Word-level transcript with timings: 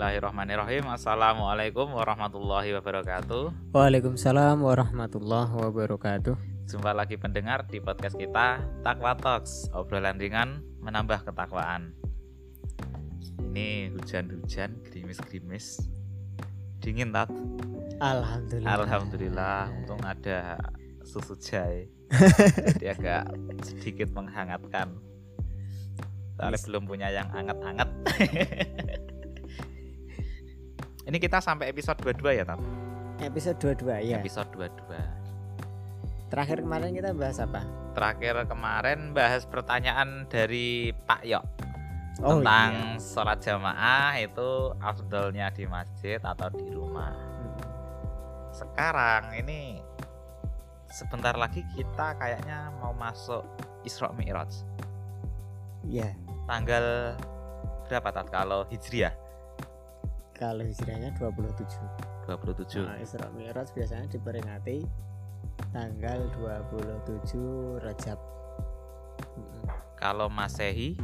Bismillahirrahmanirrahim. 0.00 0.88
Assalamualaikum 0.96 1.92
warahmatullahi 1.92 2.72
wabarakatuh. 2.72 3.68
Waalaikumsalam 3.68 4.56
warahmatullahi 4.64 5.52
wabarakatuh. 5.52 6.40
Jumpa 6.72 6.96
lagi 6.96 7.20
pendengar 7.20 7.68
di 7.68 7.84
podcast 7.84 8.16
kita 8.16 8.64
Takwa 8.80 9.12
Talks 9.12 9.68
Obrolan 9.76 10.16
ringan 10.16 10.64
menambah 10.80 11.28
ketakwaan. 11.28 11.92
Ini 13.52 13.92
hujan-hujan, 13.92 14.80
gerimis-gerimis. 14.88 15.84
Dingin 16.80 17.12
tat 17.12 17.28
Alhamdulillah. 18.00 18.72
Alhamdulillah 18.80 19.58
Untung 19.84 20.00
ada 20.00 20.56
susu 21.04 21.36
jahe 21.36 21.92
Jadi 22.72 22.88
agak 22.88 23.36
sedikit 23.68 24.08
menghangatkan. 24.16 24.96
Soalnya 26.40 26.56
belum 26.64 26.88
punya 26.88 27.12
yang 27.12 27.28
anget-anget 27.36 27.88
Ini 31.10 31.18
kita 31.18 31.42
sampai 31.42 31.74
episode 31.74 31.98
22 32.06 32.38
ya 32.38 32.46
Tat? 32.46 32.62
Episode 33.18 33.58
22 33.82 34.14
ya 34.14 34.22
Episode 34.22 34.46
22 34.54 36.30
Terakhir 36.30 36.62
kemarin 36.62 36.94
kita 36.94 37.10
bahas 37.10 37.42
apa? 37.42 37.66
Terakhir 37.98 38.46
kemarin 38.46 39.10
bahas 39.10 39.42
pertanyaan 39.42 40.30
dari 40.30 40.94
Pak 40.94 41.26
Yok 41.26 41.42
Oh 42.22 42.38
Tentang 42.38 43.02
sholat 43.02 43.42
jamaah 43.42 44.22
itu 44.22 44.70
afdolnya 44.78 45.50
di 45.50 45.66
masjid 45.66 46.22
atau 46.22 46.46
di 46.54 46.70
rumah 46.70 47.10
iya. 47.18 47.58
Sekarang 48.54 49.34
ini 49.34 49.82
sebentar 50.94 51.34
lagi 51.34 51.66
kita 51.74 52.14
kayaknya 52.22 52.70
mau 52.78 52.94
masuk 52.94 53.42
Isra 53.82 54.14
Mi'raj 54.14 54.62
Iya 55.90 56.14
Tanggal 56.46 57.18
berapa 57.90 58.14
Tat 58.14 58.30
kalau 58.30 58.62
Hijriah? 58.70 59.19
Kalau 60.40 60.64
hijrahnya 60.64 61.12
27 61.20 62.24
27 62.24 62.80
nah, 62.80 62.96
Isra 62.96 63.28
Mi'raj 63.36 63.68
biasanya 63.76 64.08
diperingati 64.08 64.80
Tanggal 65.68 66.32
27 66.40 67.84
Rajab. 67.84 68.16
Kalau 70.00 70.32
Masehi? 70.32 70.96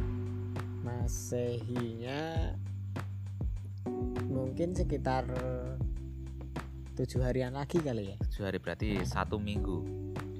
Masehinya 0.81 2.57
Mungkin 4.27 4.73
sekitar 4.73 5.29
tujuh 6.97 7.21
harian 7.21 7.53
lagi 7.53 7.77
kali 7.77 8.17
ya. 8.17 8.17
7 8.33 8.49
hari 8.49 8.57
berarti 8.57 9.05
satu 9.05 9.37
minggu. 9.37 9.85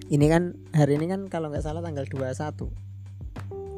Ini 0.10 0.26
kan 0.26 0.58
hari 0.74 0.98
ini 0.98 1.06
kan 1.06 1.30
kalau 1.30 1.54
nggak 1.54 1.62
salah 1.62 1.86
tanggal 1.86 2.10
21 2.10 2.74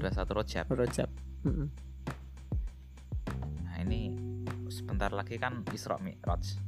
Udah 0.00 0.12
satu 0.16 0.32
rojab 0.32 0.64
Rajab. 0.72 1.12
Mm-mm. 1.44 1.87
Sebentar 4.98 5.14
lagi 5.14 5.38
kan 5.38 5.62
Isra 5.70 5.94
Mi'raj. 6.02 6.58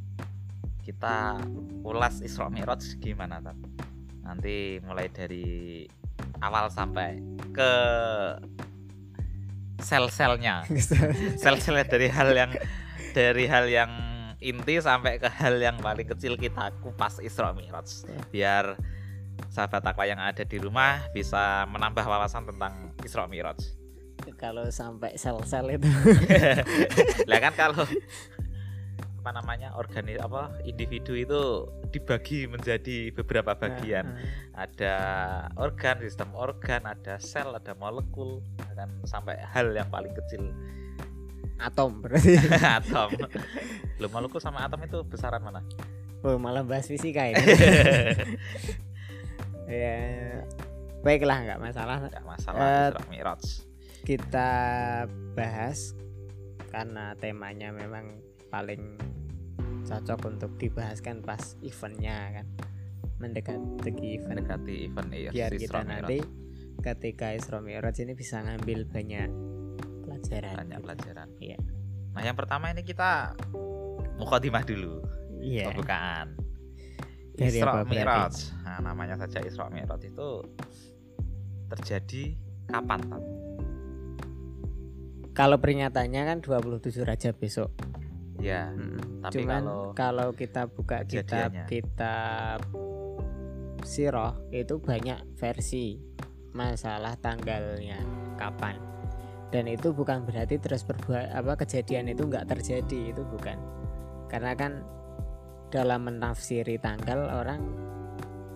Kita 0.87 1.35
ulas 1.83 2.23
Isra 2.23 2.47
Mi'raj 2.47 3.03
gimana 3.03 3.43
Tat? 3.43 3.59
Nanti 4.23 4.79
mulai 4.87 5.11
dari 5.11 5.83
awal 6.39 6.71
sampai 6.71 7.19
ke 7.51 7.73
sel-selnya. 9.83 10.63
Sel-selnya 11.43 11.91
dari 11.91 12.07
hal 12.07 12.31
yang 12.31 12.55
dari 13.19 13.51
hal 13.51 13.67
yang 13.67 13.91
inti 14.39 14.79
sampai 14.79 15.19
ke 15.19 15.27
hal 15.27 15.59
yang 15.59 15.83
paling 15.83 16.07
kecil 16.07 16.39
kita 16.39 16.71
kupas 16.87 17.19
Isra 17.19 17.51
Mi'raj. 17.51 18.07
Biar 18.31 18.79
sahabat 19.51 19.83
takwa 19.83 20.07
yang 20.07 20.23
ada 20.23 20.47
di 20.47 20.55
rumah 20.63 21.03
bisa 21.11 21.67
menambah 21.67 22.07
wawasan 22.07 22.47
tentang 22.47 22.95
Isra 23.03 23.27
Mi'raj 23.27 23.80
kalau 24.37 24.69
sampai 24.73 25.17
sel-sel 25.17 25.77
itu. 25.77 25.89
Lah 27.31 27.39
kan 27.41 27.53
kalau 27.57 27.85
apa 29.21 29.37
namanya 29.37 29.77
organi 29.77 30.17
apa 30.17 30.49
individu 30.65 31.13
itu 31.13 31.69
dibagi 31.93 32.49
menjadi 32.49 33.13
beberapa 33.13 33.53
bagian. 33.53 34.17
Nah, 34.17 34.65
ada 34.65 34.95
organ 35.61 36.01
sistem 36.01 36.33
organ 36.33 36.89
ada 36.89 37.21
sel 37.21 37.53
ada 37.53 37.77
molekul 37.77 38.41
dan 38.73 38.89
sampai 39.05 39.37
hal 39.53 39.77
yang 39.77 39.93
paling 39.93 40.17
kecil. 40.17 40.49
Atom 41.61 42.01
berarti. 42.01 42.41
Atom. 42.81 43.13
Lo 44.01 44.09
molekul 44.09 44.41
sama 44.41 44.65
atom 44.65 44.81
itu 44.81 45.05
besaran 45.05 45.45
mana? 45.45 45.61
Oh, 46.25 46.41
malah 46.41 46.65
bahas 46.65 46.89
fisika 46.89 47.29
ini. 47.29 47.45
Ya 49.71 50.43
baiklah 51.07 51.47
nggak 51.47 51.63
masalah. 51.63 52.03
Nggak 52.03 52.27
masalah 52.27 52.91
Mi'raj 53.07 53.70
kita 54.11 54.51
bahas 55.39 55.95
karena 56.75 57.15
temanya 57.15 57.71
memang 57.71 58.19
paling 58.51 58.99
cocok 59.87 60.35
untuk 60.35 60.59
dibahaskan 60.59 61.23
pas 61.23 61.55
eventnya 61.63 62.43
kan 62.43 62.47
mendekati 63.23 64.19
event 64.19 64.27
mendekati 64.35 64.75
event 64.91 65.09
Is- 65.15 65.31
biar 65.31 65.55
kita 65.55 65.87
nanti 65.87 66.19
ketika 66.83 67.39
Isra 67.39 67.63
Mi'raj 67.63 68.03
ini 68.03 68.19
bisa 68.19 68.43
ngambil 68.43 68.91
banyak 68.91 69.31
pelajaran 70.03 70.59
banyak 70.59 70.75
gitu. 70.75 70.87
pelajaran 70.91 71.29
Iya. 71.39 71.59
nah 72.11 72.23
yang 72.27 72.35
pertama 72.35 72.67
ini 72.75 72.83
kita 72.83 73.39
mukadimah 74.19 74.67
dulu 74.67 75.07
iya 75.39 75.71
pembukaan 75.71 76.35
Dari 77.39 77.57
Isra? 77.63 77.87
Mi'raj. 77.87 78.37
Nah, 78.67 78.85
namanya 78.85 79.17
saja 79.17 79.41
Isra 79.41 79.71
Mi'raj 79.71 80.03
itu 80.03 80.45
terjadi 81.73 82.37
kapan, 82.69 83.01
Tat? 83.07 83.23
Kalau 85.41 85.57
peringatannya 85.57 86.23
kan 86.29 86.39
27 86.45 87.01
Rajab 87.01 87.35
besok 87.41 87.73
Ya, 88.41 88.73
Mm, 88.73 89.21
tapi 89.21 89.45
Cuman 89.45 89.63
kalau- 89.65 89.93
kalau 89.93 90.29
kita 90.33 90.65
buka 90.65 91.05
kitab 91.05 91.53
kitab 91.69 92.65
Sirah 93.85 94.33
itu 94.49 94.81
banyak 94.81 95.37
versi 95.37 96.01
masalah 96.53 97.21
tanggalnya 97.21 98.01
kapan. 98.37 98.81
Dan 99.53 99.69
itu 99.69 99.93
bukan 99.93 100.25
berarti 100.25 100.57
terus 100.57 100.89
berbuat 100.89 101.37
apa 101.37 101.53
kejadian 101.61 102.09
itu 102.09 102.25
nggak 102.25 102.49
terjadi 102.49 103.13
itu 103.13 103.23
bukan. 103.29 103.61
Karena 104.33 104.57
kan 104.57 104.85
dalam 105.69 106.09
menafsiri 106.09 106.81
tanggal 106.81 107.29
orang 107.29 107.61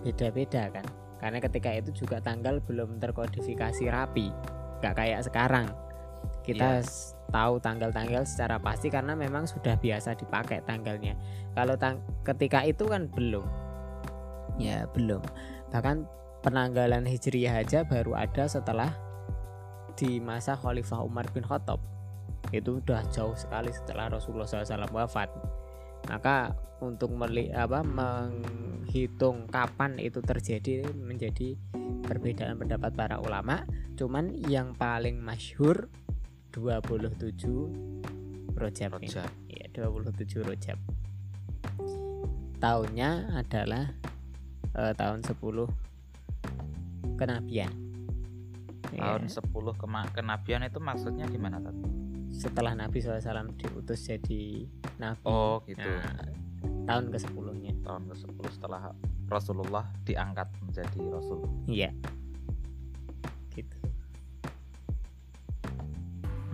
beda-beda 0.01 0.73
kan. 0.73 0.85
Karena 1.21 1.37
ketika 1.41 1.69
itu 1.77 1.93
juga 1.93 2.25
tanggal 2.25 2.57
belum 2.57 2.97
terkodifikasi 2.97 3.85
rapi, 3.85 4.33
nggak 4.81 4.95
kayak 4.97 5.21
sekarang. 5.25 5.67
Kita 6.45 6.79
s- 6.85 7.17
tahu 7.33 7.57
tanggal-tanggal 7.57 8.23
secara 8.23 8.61
pasti 8.61 8.93
karena 8.93 9.17
memang 9.17 9.49
sudah 9.49 9.75
biasa 9.75 10.13
dipakai 10.13 10.61
tanggalnya. 10.63 11.17
Kalau 11.57 11.73
tang 11.75 11.99
ketika 12.21 12.61
itu 12.61 12.85
kan 12.85 13.09
belum. 13.09 13.43
Ya, 14.61 14.85
belum. 14.93 15.25
Bahkan 15.73 16.05
penanggalan 16.45 17.09
Hijriyah 17.09 17.65
aja 17.65 17.83
baru 17.83 18.13
ada 18.13 18.45
setelah 18.45 18.93
di 19.97 20.21
masa 20.21 20.53
Khalifah 20.53 21.01
Umar 21.01 21.25
bin 21.33 21.43
Khattab. 21.43 21.81
Itu 22.53 22.79
udah 22.79 23.01
jauh 23.09 23.33
sekali 23.33 23.73
setelah 23.73 24.13
Rasulullah 24.13 24.45
SAW 24.45 24.93
wafat. 24.93 25.33
Maka 26.05 26.53
untuk 26.83 27.09
meli 27.17 27.49
apa 27.49 27.81
menghitung 27.81 29.49
kapan 29.49 29.97
itu 29.97 30.21
terjadi 30.21 30.85
menjadi 30.93 31.57
perbedaan 32.05 32.61
pendapat 32.61 32.93
para 32.93 33.17
ulama. 33.17 33.65
Cuman 33.97 34.35
yang 34.45 34.77
paling 34.77 35.17
masyhur 35.17 35.89
27 36.55 38.55
Rojab. 38.55 38.95
Rojab. 38.95 39.27
Iya, 39.51 39.65
27 39.75 40.47
Rojab. 40.47 40.79
Tahunnya 42.63 43.35
adalah 43.35 43.91
eh, 44.71 44.93
tahun 44.95 45.19
10 45.27 45.67
kenabian. 47.19 47.75
Iya, 48.95 49.19
tahun 49.19 49.27
10 49.27 49.75
kema- 49.75 50.07
kenabian 50.15 50.63
itu 50.63 50.79
maksudnya 50.79 51.27
gimana, 51.27 51.59
Tat? 51.59 51.75
setelah 52.35 52.75
Nabi 52.75 52.99
SAW 52.99 53.55
diutus 53.55 54.11
jadi 54.11 54.67
nabi. 54.99 55.23
Oh, 55.23 55.63
gitu. 55.63 55.87
Nah, 55.87 56.27
tahun 56.83 57.15
ke 57.15 57.17
10-nya. 57.23 57.73
Tahun 57.79 58.11
ke-10 58.11 58.45
setelah 58.51 58.91
Rasulullah 59.31 59.87
diangkat 60.03 60.51
menjadi 60.59 60.99
rasul. 61.09 61.47
Iya. 61.65 61.95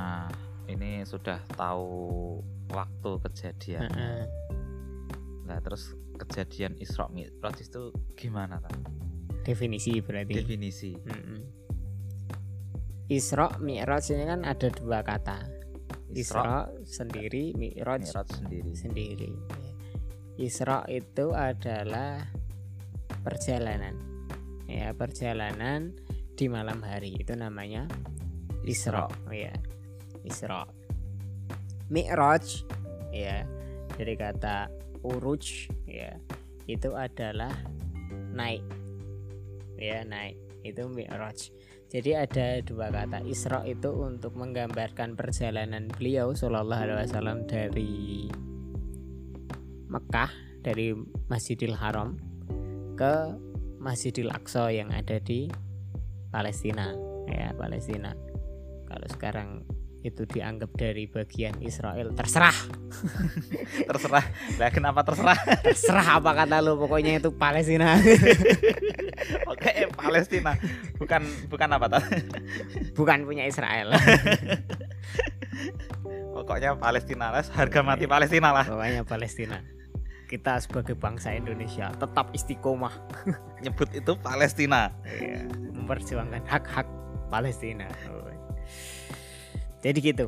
Nah, 0.02 0.26
ini 0.66 1.06
sudah 1.06 1.38
tahu 1.54 2.42
waktu 2.74 3.12
kejadian. 3.30 3.86
Heeh. 3.86 4.26
Nah, 5.46 5.62
terus 5.62 5.94
kejadian 6.18 6.74
Isra 6.82 7.06
Mi'raj 7.14 7.62
itu 7.62 7.94
gimana, 8.18 8.58
Tat? 8.58 8.74
Definisi 9.46 10.02
berarti. 10.02 10.42
Definisi. 10.42 10.98
Mm-mm. 10.98 11.42
Isra 13.14 13.62
Mi'raj 13.62 14.10
ini 14.10 14.26
kan 14.26 14.42
ada 14.42 14.74
dua 14.74 15.06
kata. 15.06 15.46
Isra, 16.12 16.42
Isra 16.42 16.58
sendiri, 16.82 17.54
Mi'raj 17.54 18.02
Mi'raj 18.02 18.30
sendiri. 18.42 18.72
sendiri. 18.74 19.32
Isra 20.42 20.82
itu 20.90 21.30
adalah 21.38 22.26
perjalanan. 23.22 23.94
Ya, 24.66 24.96
perjalanan 24.98 25.94
di 26.34 26.50
malam 26.50 26.82
hari 26.82 27.22
itu 27.22 27.38
namanya 27.38 27.86
Isra. 28.66 29.06
Ya. 29.30 29.54
Isra. 30.26 30.66
Mi'raj. 31.92 32.66
Ya 33.12 33.44
dari 33.96 34.16
kata 34.16 34.72
uruj 35.04 35.68
ya 35.86 36.16
itu 36.66 36.96
adalah 36.96 37.52
naik. 38.32 38.64
Ya 39.76 40.06
naik 40.08 40.38
itu 40.64 40.86
Mi'raj. 40.88 41.52
Jadi 41.92 42.16
ada 42.16 42.64
dua 42.64 42.88
kata 42.88 43.20
Isra 43.28 43.68
itu 43.68 43.92
untuk 43.92 44.40
menggambarkan 44.40 45.20
perjalanan 45.20 45.92
beliau 45.92 46.32
Shallallahu 46.32 46.88
Alaihi 46.88 47.04
Wasallam 47.04 47.44
dari 47.52 48.32
Mekah 49.92 50.32
dari 50.64 50.96
Masjidil 51.28 51.76
Haram 51.76 52.16
ke 52.96 53.36
Masjidil 53.82 54.32
Aqsa 54.32 54.72
yang 54.72 54.94
ada 54.96 55.20
di 55.20 55.52
Palestina. 56.32 56.96
Ya 57.28 57.52
Palestina. 57.60 58.16
Kalau 58.88 59.08
sekarang 59.12 59.68
itu 60.02 60.26
dianggap 60.26 60.74
dari 60.74 61.06
bagian 61.06 61.62
Israel. 61.62 62.14
Terserah. 62.18 62.58
Terserah. 63.90 64.26
Lah 64.58 64.70
kenapa 64.74 65.06
terserah? 65.06 65.38
Terserah 65.66 66.18
apa 66.18 66.32
kata 66.34 66.58
lu 66.62 66.78
pokoknya 66.82 67.22
itu 67.22 67.30
Palestina. 67.34 67.98
Oke 69.52 69.70
eh, 69.70 69.90
Palestina. 69.94 70.58
Bukan 70.98 71.22
bukan 71.50 71.70
apa 71.70 71.86
tuh 71.98 72.04
bukan 72.98 73.30
punya 73.30 73.46
Israel. 73.46 73.94
Pokoknya 76.34 76.74
Palestina 76.74 77.30
lah 77.30 77.46
harga 77.54 77.80
mati 77.86 78.10
Palestina 78.10 78.50
lah. 78.50 78.66
Pokoknya 78.66 79.06
Palestina. 79.06 79.62
Kita 80.26 80.58
sebagai 80.64 80.96
bangsa 80.96 81.36
Indonesia 81.36 81.92
tetap 81.94 82.32
istiqomah. 82.32 82.96
Nyebut 83.62 83.92
itu 83.94 84.16
Palestina. 84.16 84.96
Iya, 85.04 85.44
memperjuangkan 85.76 86.48
hak-hak 86.48 86.88
Palestina 87.28 87.92
jadi 89.82 90.00
gitu. 90.02 90.28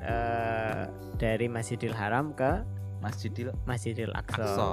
Uh, 0.00 0.88
dari 1.20 1.44
Masjidil 1.48 1.92
Haram 1.92 2.32
ke 2.32 2.64
Masjidil 3.04 3.52
Masjidil 3.68 4.12
Aqsa, 4.16 4.44
Aqsa. 4.44 4.68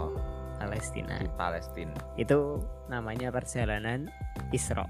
Palestina. 0.59 1.15
Di 1.19 1.29
Palestina. 1.35 1.95
Itu 2.15 2.63
namanya 2.87 3.31
perjalanan 3.31 4.07
Isra. 4.55 4.87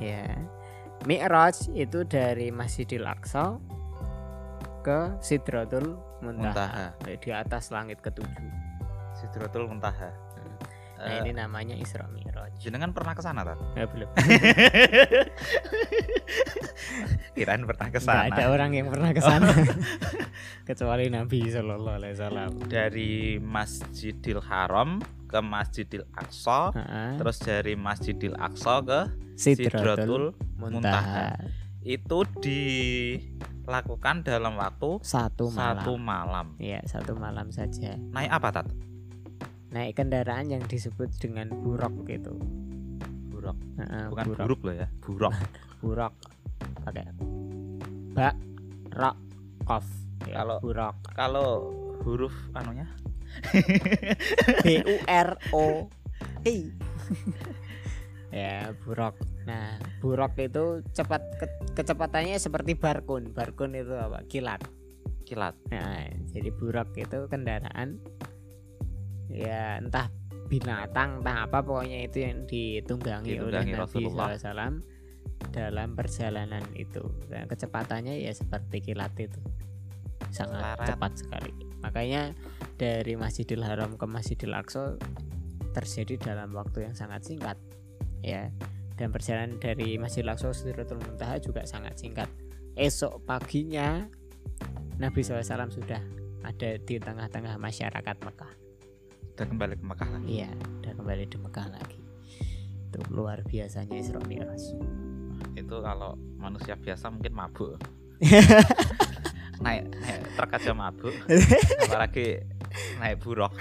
Ya. 0.00 0.24
Mi'raj 1.04 1.68
itu 1.74 2.06
dari 2.08 2.48
Masjidil 2.54 3.04
Aqsa 3.04 3.58
ke 4.82 5.14
Sidratul 5.22 5.98
Muntaha, 6.22 6.94
Muntaha. 6.94 7.18
di 7.18 7.30
atas 7.30 7.70
langit 7.74 7.98
ketujuh. 8.00 8.50
Sidratul 9.18 9.68
Muntaha 9.68 10.31
nah 11.02 11.12
Eh, 11.12 11.18
ini 11.20 11.34
namanya 11.34 11.74
Isra 11.74 12.06
Mi'raj. 12.06 12.54
Jenengan 12.56 12.94
pernah 12.94 13.10
ke 13.10 13.20
sana 13.20 13.42
kan 13.42 13.58
ya 13.74 13.84
belum. 13.84 14.08
Kirain 17.34 17.62
pernah 17.64 17.88
ke 17.88 17.98
Nggak 17.98 18.20
ada 18.28 18.36
sana 18.36 18.48
orang 18.48 18.70
yang 18.72 18.86
pernah 18.86 19.10
ke 19.10 19.18
sana. 19.18 19.48
Kecuali 20.68 21.08
Nabi 21.08 21.38
Shallallahu 21.44 21.96
Alaihi 21.98 22.14
Wasallam. 22.14 22.50
Dari 22.68 23.36
Masjidil 23.38 24.40
Haram 24.42 25.00
ke 25.26 25.38
Masjidil 25.40 26.04
Aqsa 26.12 26.70
Ha-ha. 26.70 27.16
terus 27.16 27.40
dari 27.40 27.72
Masjidil 27.72 28.36
Aqsa 28.36 28.84
ke 28.84 29.00
Sidratul 29.34 30.36
Muntaha. 30.54 31.34
Itu 31.82 32.22
dilakukan 32.38 34.22
dalam 34.22 34.54
waktu 34.54 35.02
satu 35.02 35.50
malam 35.50 35.82
satu 35.82 35.92
malam. 35.96 36.46
ya 36.60 36.78
satu 36.84 37.16
malam 37.16 37.48
saja. 37.48 37.96
Naik 37.98 38.30
apa 38.30 38.48
tat 38.52 38.66
naik 39.72 39.96
kendaraan 39.96 40.52
yang 40.52 40.62
disebut 40.64 41.08
dengan 41.16 41.48
buruk 41.50 42.04
gitu. 42.04 42.36
Buruk 43.32 43.56
Ha-ha, 43.80 44.12
bukan 44.12 44.24
buruk 44.28 44.38
buruk 44.46 44.60
loh 44.68 44.74
ya 44.76 44.88
buruk 45.00 45.32
buruk 45.82 46.12
pakai 46.84 47.08
ba 48.12 48.36
ra 48.92 49.10
kof. 49.64 49.82
Ya, 50.28 50.44
Kalau- 50.44 50.60
buruk 50.60 50.94
kalau 51.16 51.48
huruf 52.04 52.34
anunya? 52.52 52.86
B 54.64 54.84
u 54.84 54.96
r 55.08 55.28
o. 55.56 55.88
I 56.46 56.68
ya 58.32 58.72
buruk 58.84 59.16
nah 59.44 59.76
buruk 59.98 60.38
itu 60.38 60.80
cepat 60.94 61.22
ke- 61.40 61.58
kecepatannya 61.74 62.36
seperti 62.38 62.76
barkun. 62.76 63.32
Barkun 63.32 63.74
itu 63.74 63.96
apa? 63.96 64.22
Kilat. 64.28 64.62
Kilat. 65.26 65.56
Nah, 65.72 66.06
jadi 66.30 66.52
burak 66.52 66.92
itu 66.94 67.24
kendaraan 67.26 67.98
ya 69.30 69.78
entah 69.78 70.10
binatang 70.50 71.22
entah 71.22 71.48
apa 71.48 71.64
pokoknya 71.64 72.04
itu 72.04 72.24
yang 72.24 72.44
ditunggangi, 72.44 73.40
oleh 73.40 73.62
Ditunggangi 73.62 73.72
Nabi 73.72 73.80
Rasulullah. 73.80 74.28
SAW 74.36 74.72
dalam 75.50 75.88
perjalanan 75.98 76.62
itu 76.78 77.02
dan 77.26 77.50
kecepatannya 77.50 78.22
ya 78.22 78.32
seperti 78.32 78.92
kilat 78.92 79.12
itu 79.18 79.42
sangat 80.30 80.78
Selarat. 80.78 80.86
cepat 80.86 81.12
sekali 81.18 81.52
makanya 81.82 82.22
dari 82.78 83.18
Masjidil 83.18 83.66
Haram 83.66 83.98
ke 83.98 84.06
Masjidil 84.06 84.54
Aqsa 84.54 84.96
terjadi 85.74 86.32
dalam 86.32 86.54
waktu 86.54 86.86
yang 86.86 86.94
sangat 86.94 87.26
singkat 87.26 87.58
ya 88.22 88.48
dan 88.94 89.10
perjalanan 89.10 89.58
dari 89.58 89.98
Masjidil 89.98 90.30
Aqsa 90.30 90.54
ke 90.54 90.56
Sidratul 90.56 91.02
Muntaha 91.02 91.42
juga 91.42 91.66
sangat 91.66 91.98
singkat 91.98 92.30
esok 92.78 93.24
paginya 93.26 94.06
Nabi 94.96 95.20
SAW 95.20 95.68
sudah 95.68 96.00
ada 96.42 96.70
di 96.78 96.96
tengah-tengah 96.98 97.58
masyarakat 97.58 98.16
Mekah. 98.22 98.52
Udah 99.32 99.46
kembali 99.46 99.74
ke 99.74 99.84
Mekah 99.84 100.08
lagi 100.10 100.26
Iya, 100.28 100.50
udah 100.52 100.92
kembali 100.94 101.22
di 101.24 101.38
Mekah 101.38 101.66
lagi. 101.68 102.00
Itu 102.88 102.98
luar 103.08 103.40
biasanya 103.42 103.96
Isra 103.96 104.20
Mi'raj. 104.22 104.62
itu 105.52 105.76
kalau 105.78 106.16
manusia 106.38 106.76
biasa 106.76 107.10
mungkin 107.10 107.34
mabuk 107.34 107.76
naik, 109.64 109.84
naik 110.00 110.20
truk 110.32 110.48
aja 110.48 110.72
mabuk 110.72 111.12
apalagi 111.84 112.40
naik 112.96 113.20
buruk 113.20 113.52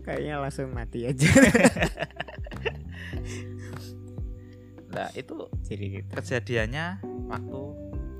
Kayaknya 0.00 0.36
langsung 0.36 0.68
mati 0.68 1.08
aja. 1.08 1.24
nah 4.94 5.08
itu 5.16 5.48
Jadi 5.64 5.84
gitu. 5.96 6.08
kejadiannya 6.12 7.00
waktu 7.26 7.60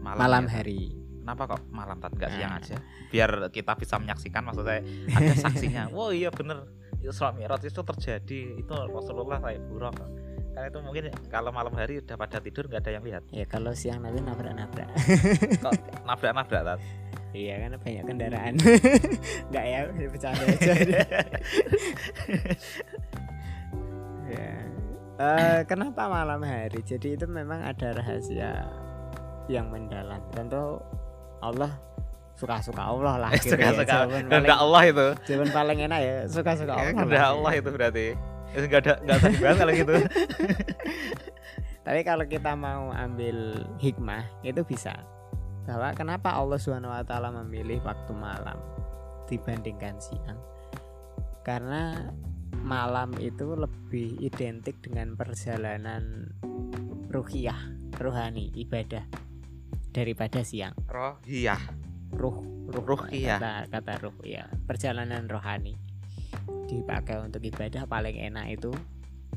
malam, 0.00 0.20
Malam 0.24 0.44
ya, 0.48 0.52
hari. 0.60 0.82
Kenapa 1.24 1.56
kok 1.56 1.64
malam 1.72 1.96
tat 1.96 2.12
nggak 2.12 2.30
siang 2.30 2.52
Nah. 2.52 2.60
aja 2.60 2.76
biar 3.08 3.30
kita 3.48 3.72
bisa 3.74 3.96
menyaksikan 3.96 4.44
maksud 4.44 4.62
saya 4.62 4.84
ada 5.10 5.32
saksinya 5.34 5.88
wow 5.96 6.12
iya 6.12 6.28
bener 6.28 6.68
Isra 7.00 7.32
Mi'raj 7.32 7.64
itu 7.64 7.80
terjadi 7.80 8.40
itu 8.60 8.74
Rasulullah 8.92 9.40
naik 9.40 9.64
buruk 9.66 9.96
karena 10.54 10.68
itu 10.68 10.78
mungkin 10.80 11.04
kalau 11.26 11.50
malam 11.50 11.72
hari 11.72 11.98
udah 11.98 12.14
pada 12.14 12.38
tidur 12.38 12.68
nggak 12.68 12.84
ada 12.84 12.92
yang 12.92 13.04
lihat 13.04 13.24
Ya 13.28 13.42
kalau 13.44 13.72
siang 13.72 14.00
nanti 14.00 14.20
nabrak-nabrak. 14.20 14.86
kok 15.58 15.72
nabrak-nabrak 16.04 16.62
tat 16.62 16.80
iya 17.34 17.58
kan 17.58 17.74
banyak 17.74 18.04
kendaraan. 18.06 18.54
Enggak 19.50 19.64
ya, 19.66 19.78
bercanda 19.90 20.44
aja. 20.46 20.70
ya. 24.30 24.54
Eh, 25.14 25.60
kenapa 25.66 26.06
malam 26.06 26.42
hari? 26.42 26.78
Jadi 26.82 27.14
itu 27.14 27.26
memang 27.26 27.58
ada 27.62 27.90
rahasia 27.94 28.66
yang 29.46 29.70
mendalam. 29.70 30.22
Tentu 30.30 30.78
Allah 31.44 31.70
suka-suka 32.34 32.82
Allah 32.82 33.14
lah 33.16 33.30
gitu 33.38 33.54
ya. 33.54 33.70
suka-suka 33.70 33.96
kehendak 34.26 34.58
Allah 34.58 34.82
itu 34.84 35.06
jawaban 35.24 35.50
paling 35.52 35.78
enak 35.84 36.00
ya 36.00 36.16
suka-suka 36.26 36.72
Ya, 36.72 36.80
Allah. 36.80 36.92
kehendak 36.96 37.20
lah. 37.20 37.30
Allah 37.32 37.52
itu 37.54 37.68
berarti 37.70 38.06
nggak 38.54 38.80
ada 38.80 38.92
nggak 39.02 39.16
usah 39.18 39.30
dibahas 39.30 39.56
kalau 39.58 39.72
gitu 39.74 39.94
Tapi 41.84 42.00
kalau 42.00 42.24
kita 42.24 42.56
mau 42.56 42.88
ambil 42.90 43.60
hikmah 43.76 44.24
itu 44.40 44.64
bisa. 44.64 44.96
Bahwa 45.68 45.92
kenapa 45.92 46.32
Allah 46.32 46.56
Subhanahu 46.56 46.88
wa 46.88 47.04
taala 47.04 47.28
memilih 47.44 47.84
waktu 47.84 48.08
malam 48.16 48.56
dibandingkan 49.28 50.00
siang? 50.00 50.40
Karena 51.44 52.08
malam 52.56 53.12
itu 53.20 53.52
lebih 53.52 54.16
identik 54.16 54.80
dengan 54.80 55.12
perjalanan 55.12 56.32
ruhiyah, 57.12 57.60
rohani, 58.00 58.48
ibadah 58.56 59.04
daripada 59.94 60.42
siang. 60.42 60.74
rohiyah 60.90 61.62
Ruh, 62.14 62.42
ruh, 62.70 62.84
Ruhiyah. 62.84 63.38
kata, 63.38 63.54
kata 63.70 63.92
ruh 64.02 64.14
ya. 64.26 64.46
Perjalanan 64.66 65.26
rohani 65.26 65.74
dipakai 66.66 67.22
untuk 67.22 67.42
ibadah 67.42 67.86
paling 67.86 68.18
enak 68.18 68.58
itu 68.58 68.70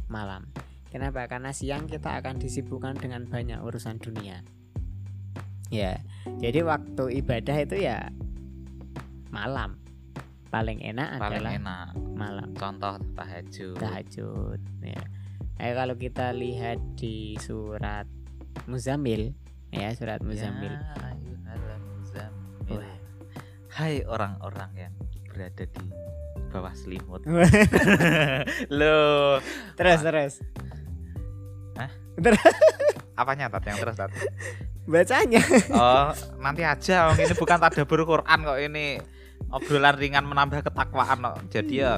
malam. 0.09 0.49
Kenapa? 0.89 1.27
Karena 1.27 1.51
siang 1.51 1.85
kita 1.85 2.17
akan 2.21 2.39
disibukkan 2.41 2.95
dengan 2.97 3.27
banyak 3.27 3.59
urusan 3.59 3.99
dunia. 3.99 4.41
Ya, 5.67 5.99
jadi 6.39 6.63
waktu 6.63 7.19
ibadah 7.21 7.57
itu 7.59 7.75
ya 7.83 8.07
malam. 9.29 9.75
Paling 10.47 10.79
enak 10.79 11.19
paling 11.19 11.43
adalah 11.43 11.51
enak 11.59 11.87
malam 12.15 12.49
contoh 12.55 12.95
tahajud 13.19 13.75
tahajud. 13.75 14.59
Ya. 14.79 15.01
Eh, 15.59 15.75
kalau 15.75 15.99
kita 15.99 16.31
lihat 16.31 16.79
di 16.95 17.35
surat 17.35 18.07
Muzammil, 18.63 19.35
ya 19.71 19.89
surat 19.95 20.19
Muzammil. 20.23 20.73
Ya, 20.73 21.55
muzammil. 21.99 22.81
Hai 23.71 24.01
orang-orang 24.07 24.71
yang 24.75 24.93
berada 25.29 25.63
di 25.67 25.85
bawah 26.49 26.73
selimut. 26.73 27.21
Loh, 28.77 29.43
terus 29.77 29.99
terus. 30.01 30.33
Hah? 31.77 31.91
Terus. 32.17 32.41
apanya 33.17 33.49
tat 33.49 33.65
yang 33.65 33.81
terus 33.81 33.97
tat? 33.97 34.13
bacanya 34.87 35.43
oh 35.75 36.15
nanti 36.39 36.63
aja 36.63 37.11
Om. 37.11 37.19
ini 37.19 37.35
bukan 37.35 37.59
tadabbur 37.59 38.07
Quran 38.07 38.39
kok 38.39 38.59
ini 38.63 38.85
obrolan 39.51 39.95
ringan 39.99 40.23
menambah 40.23 40.63
ketakwaan 40.63 41.19
kok 41.19 41.37
jadi 41.51 41.75
ya 41.75 41.93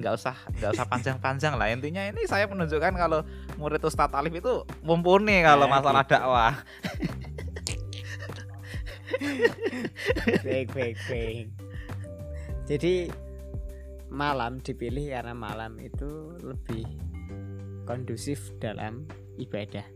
nggak 0.00 0.14
usah 0.16 0.36
nggak 0.58 0.70
usah 0.74 0.86
panjang-panjang 0.88 1.54
lah. 1.54 1.68
Intinya 1.68 2.02
ini 2.08 2.24
saya 2.24 2.48
menunjukkan 2.48 2.96
kalau 2.96 3.22
murid 3.60 3.84
Ustadz 3.84 4.16
Alif 4.16 4.32
itu 4.34 4.64
mumpuni 4.80 5.44
kalau 5.44 5.68
Nah, 5.68 5.78
masalah 5.78 6.02
gitu. 6.08 6.12
dakwah. 6.16 6.54
Baik 10.40 10.68
baik 10.72 10.96
baik. 11.06 11.46
Jadi 12.64 12.94
malam 14.08 14.58
dipilih 14.64 15.12
karena 15.12 15.34
malam 15.36 15.76
itu 15.78 16.34
lebih 16.42 16.86
kondusif 17.86 18.50
dalam 18.58 19.06
ibadah 19.38 19.86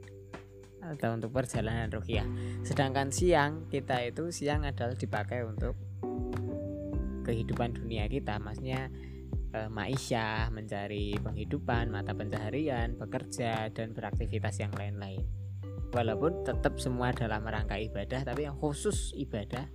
atau 0.84 1.16
untuk 1.16 1.32
perjalanan 1.32 1.88
rukyah 1.88 2.28
sedangkan 2.60 3.08
siang 3.08 3.64
kita 3.72 4.04
itu 4.04 4.28
siang 4.28 4.68
adalah 4.68 4.92
dipakai 4.92 5.40
untuk 5.48 5.74
kehidupan 7.24 7.72
dunia 7.72 8.04
kita. 8.06 8.36
Maksudnya 8.36 8.92
eh, 9.54 9.70
maisha 9.70 10.50
mencari 10.50 11.14
penghidupan 11.22 11.94
mata 11.94 12.10
pencaharian 12.12 12.98
bekerja 12.98 13.70
dan 13.70 13.94
beraktivitas 13.94 14.58
yang 14.58 14.74
lain-lain. 14.74 15.22
Walaupun 15.94 16.42
tetap 16.42 16.82
semua 16.82 17.14
dalam 17.14 17.46
rangka 17.46 17.78
ibadah 17.78 18.26
tapi 18.26 18.50
yang 18.50 18.58
khusus 18.58 19.14
ibadah 19.14 19.70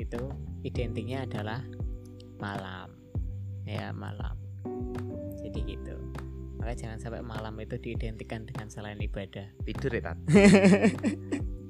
itu 0.00 0.20
identiknya 0.64 1.28
adalah 1.28 1.60
malam. 2.40 2.96
Ya 3.68 3.92
malam. 3.92 4.40
Jadi 5.44 5.76
gitu. 5.76 5.96
Maka 6.56 6.72
jangan 6.72 6.96
sampai 6.96 7.20
malam 7.20 7.52
itu 7.60 7.76
diidentikan 7.76 8.48
dengan 8.48 8.72
selain 8.72 8.96
ibadah. 8.96 9.44
Tidur 9.60 9.92
ya 9.92 10.02
Tat 10.08 10.18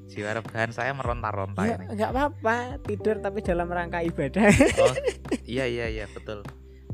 jiwa 0.06 0.38
rebahan 0.38 0.70
saya 0.70 0.94
meronta-ronta 0.94 1.66
ya 1.66 1.82
ini. 1.82 1.98
nggak 1.98 2.10
apa-apa. 2.14 2.78
Tidur 2.86 3.18
tapi 3.18 3.42
dalam 3.42 3.66
rangka 3.66 4.06
ibadah. 4.06 4.46
Oh 4.78 4.94
iya 5.50 5.66
iya 5.66 5.90
iya 5.90 6.06
betul 6.06 6.46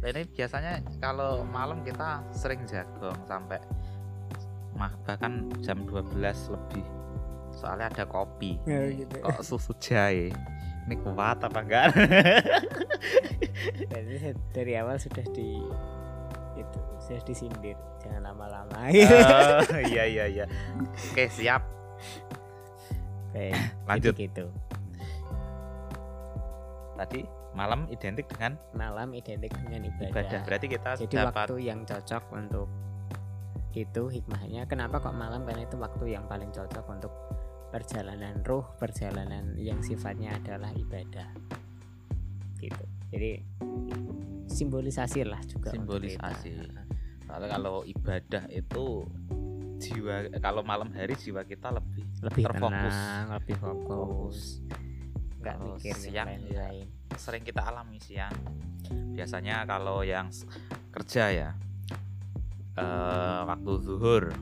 Nah, 0.03 0.09
ini 0.09 0.23
biasanya 0.27 0.73
kalau 0.99 1.47
malam 1.47 1.81
kita 1.81 2.27
sering 2.31 2.67
jagong 2.67 3.15
sampai 3.23 3.63
mah- 4.75 4.99
bahkan 5.01 5.47
jam 5.61 5.87
12 5.87 6.11
lebih. 6.51 6.83
Soalnya 7.53 7.87
ada 7.87 8.05
kopi. 8.05 8.59
Ya, 8.65 8.83
gitu. 8.91 9.15
kok 9.17 9.41
susu 9.41 9.71
jahe? 9.79 10.35
Ini 10.83 10.95
kuat 10.99 11.39
apa 11.39 11.59
enggak? 11.63 11.95
Jadi 13.93 14.15
se- 14.19 14.43
dari 14.51 14.75
awal 14.75 14.99
sudah 14.99 15.23
di 15.31 15.63
itu 16.53 16.79
sudah 16.99 17.23
disindir. 17.23 17.79
Jangan 18.03 18.23
lama-lama. 18.27 18.91
Oh, 18.91 19.83
iya 19.87 20.03
iya 20.03 20.25
iya. 20.27 20.45
Oke 21.13 21.31
siap. 21.31 21.63
Baik, 23.31 23.55
lanjut. 23.87 24.15
gitu. 24.19 24.45
Tadi 26.93 27.21
malam 27.53 27.85
identik 27.93 28.27
dengan 28.33 28.57
malam 28.73 29.13
identik 29.13 29.53
dengan 29.61 29.85
ibadah, 29.89 30.11
ibadah. 30.13 30.41
Berarti 30.49 30.67
kita 30.69 30.91
jadi 31.05 31.17
dapat 31.29 31.47
waktu 31.53 31.57
yang 31.61 31.81
cocok 31.85 32.25
untuk 32.33 32.69
itu 33.73 34.03
hikmahnya. 34.09 34.69
Kenapa 34.69 35.01
kok 35.01 35.17
malam? 35.17 35.45
Karena 35.49 35.65
itu 35.65 35.77
waktu 35.81 36.13
yang 36.13 36.25
paling 36.29 36.53
cocok 36.53 36.85
untuk 36.89 37.13
perjalanan 37.73 38.45
ruh 38.45 38.69
perjalanan 38.77 39.57
yang 39.57 39.81
sifatnya 39.81 40.37
adalah 40.37 40.69
ibadah. 40.77 41.29
Gitu. 42.61 42.85
Jadi 43.13 43.33
simbolisasi 44.53 45.25
lah 45.25 45.41
juga 45.49 45.73
Simbolisasi. 45.73 46.69
soalnya 47.25 47.49
kalau 47.57 47.81
ibadah 47.89 48.45
itu 48.53 49.09
jiwa 49.81 50.29
kalau 50.45 50.61
malam 50.61 50.93
hari 50.93 51.17
jiwa 51.17 51.43
kita 51.49 51.73
lebih 51.73 52.05
lebih 52.21 52.45
Terfokus. 52.45 52.93
tenang 52.93 53.27
lebih 53.41 53.57
fokus. 53.57 54.39
Nggak 55.43 55.57
mikir 55.65 55.97
siang, 55.97 56.29
yang 56.29 56.45
ya. 56.47 56.69
Sering 57.16 57.45
kita 57.45 57.64
alami 57.64 57.99
siang 58.00 58.35
biasanya 59.12 59.64
kalau 59.69 60.00
yang 60.04 60.28
kerja 60.92 61.25
ya 61.33 61.50
eh, 62.76 63.40
waktu 63.45 63.73
zuhur 63.85 64.33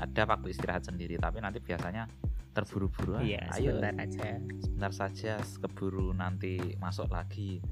ada 0.00 0.22
waktu 0.24 0.52
istirahat 0.52 0.88
sendiri 0.88 1.20
tapi 1.20 1.44
nanti 1.44 1.60
biasanya 1.60 2.08
terburu-buru 2.50 3.20
"Ah, 3.20 3.22
iya 3.22 3.46
ayo 3.54 3.78
sebentar 3.78 3.94
aja. 4.00 4.28
sebentar 4.58 4.92
saja 4.92 5.32
keburu 5.62 6.10
nanti 6.10 6.58
masuk 6.82 7.06
lagi. 7.14 7.62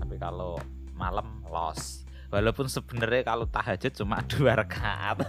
Tapi 0.00 0.16
kalau 0.16 0.56
malam 0.96 1.44
los 1.44 2.07
walaupun 2.28 2.68
sebenarnya 2.68 3.24
kalau 3.24 3.48
tahajud 3.48 3.92
cuma 3.92 4.20
dua 4.32 4.60
rakaat. 4.60 5.24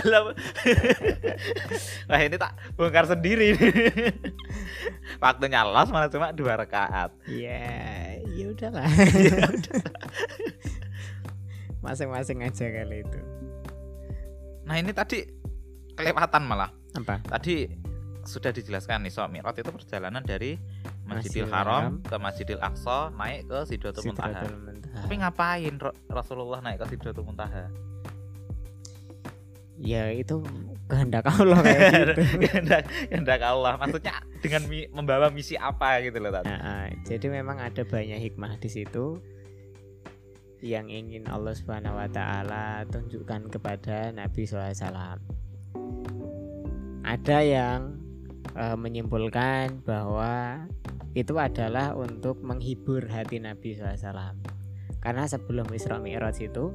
Walaupun- 0.00 0.36
wah 2.08 2.20
ini 2.20 2.36
tak 2.36 2.52
bongkar 2.74 3.04
sendiri. 3.06 3.52
Waktunya 5.22 5.64
los 5.64 5.88
malah 5.92 6.08
cuma 6.08 6.32
dua 6.32 6.56
rakaat. 6.56 7.12
Ya 7.28 8.16
ya 8.32 8.44
udahlah. 8.52 8.88
Masing-masing 11.84 12.42
aja 12.42 12.66
kali 12.66 13.04
itu. 13.04 13.20
Nah 14.66 14.76
ini 14.80 14.90
tadi 14.90 15.22
kelewatan 15.94 16.42
malah. 16.42 16.70
Apa? 16.96 17.20
Tadi 17.22 17.68
sudah 18.26 18.50
dijelaskan 18.50 19.06
nih 19.06 19.12
Isra 19.14 19.30
Mi'raj 19.30 19.62
itu 19.62 19.70
perjalanan 19.70 20.24
dari 20.26 20.58
Masjidil 21.06 21.46
Masjidil 21.46 21.46
Haram 21.48 21.82
Haram 21.82 21.94
ke 22.02 22.16
Masjidil 22.18 22.60
Aqsa 22.60 22.98
naik 23.14 23.46
ke 23.46 23.58
Sidratul 23.64 24.02
Muntaha 24.10 24.42
Muntaha. 24.42 24.98
tapi 25.00 25.14
ngapain 25.16 25.74
Rasulullah 26.10 26.58
naik 26.60 26.82
ke 26.82 26.86
Sidratul 26.90 27.24
Muntaha 27.24 27.70
ya 29.76 30.08
itu 30.08 30.40
kehendak 30.88 31.28
Allah 31.28 31.60
kayak 31.60 31.80
gitu 31.92 32.12
kehendak 32.42 32.82
kehendak 33.12 33.40
Allah 33.40 33.76
maksudnya 33.76 34.18
dengan 34.40 34.62
mi- 34.66 34.88
membawa 34.88 35.28
misi 35.28 35.52
apa 35.54 36.00
gitu 36.00 36.16
loh 36.16 36.32
Tat. 36.32 36.48
Nah, 36.48 36.58
ah, 36.58 36.86
jadi 37.04 37.26
memang 37.28 37.60
ada 37.60 37.84
banyak 37.84 38.16
hikmah 38.16 38.56
di 38.56 38.72
situ 38.72 39.20
yang 40.64 40.88
ingin 40.88 41.28
Allah 41.28 41.52
Subhanahu 41.52 42.00
wa 42.00 42.08
taala 42.08 42.88
tunjukkan 42.88 43.52
kepada 43.52 44.08
Nabi 44.10 44.48
SAW. 44.48 45.20
Ada 47.04 47.38
yang 47.44 48.00
eh, 48.56 48.76
menyimpulkan 48.76 49.84
bahwa 49.84 50.64
itu 51.16 51.36
adalah 51.36 51.96
untuk 51.96 52.40
menghibur 52.40 53.04
hati 53.08 53.40
Nabi 53.40 53.76
SAW. 53.76 54.36
Karena 55.00 55.24
sebelum 55.28 55.68
Isra 55.70 56.00
Mi'raj 56.00 56.40
itu 56.40 56.72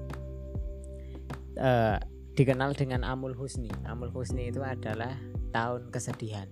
eh, 1.57 1.97
dikenal 2.37 2.77
dengan 2.77 3.03
Amul 3.03 3.35
Husni. 3.35 3.69
Amul 3.85 4.13
Husni 4.13 4.49
itu 4.49 4.63
adalah 4.63 5.17
tahun 5.51 5.91
kesedihan. 5.91 6.47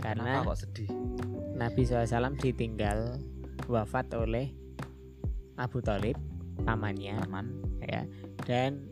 Karena 0.00 0.40
Kenapa 0.40 0.56
kok 0.56 0.60
sedih 0.64 0.90
Nabi 1.60 1.84
SAW 1.84 2.40
ditinggal 2.40 3.20
wafat 3.68 4.08
oleh 4.16 4.56
Abu 5.60 5.84
Talib 5.84 6.16
pamannya 6.64 7.20
aman 7.20 7.52
ya 7.84 8.04
dan 8.48 8.88